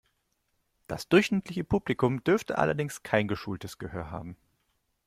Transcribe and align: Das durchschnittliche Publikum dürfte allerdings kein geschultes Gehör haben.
Das 0.87 1.07
durchschnittliche 1.09 1.63
Publikum 1.63 2.23
dürfte 2.23 2.57
allerdings 2.57 3.03
kein 3.03 3.27
geschultes 3.27 3.77
Gehör 3.77 4.09
haben. 4.09 4.35